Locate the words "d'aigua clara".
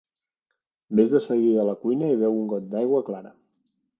2.73-3.37